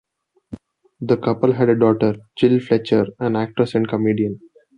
The 1.01 1.15
couple 1.15 1.53
had 1.53 1.69
a 1.69 1.75
daughter, 1.77 2.15
Jill 2.35 2.59
Fletcher, 2.59 3.05
an 3.19 3.35
actress 3.35 3.75
and 3.75 3.87
comedian. 3.87 4.39